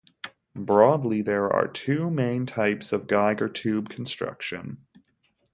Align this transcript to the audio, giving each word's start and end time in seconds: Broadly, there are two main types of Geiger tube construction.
Broadly, 0.55 1.21
there 1.21 1.47
are 1.53 1.67
two 1.67 2.09
main 2.09 2.47
types 2.47 2.91
of 2.91 3.05
Geiger 3.05 3.47
tube 3.47 3.87
construction. 3.89 4.83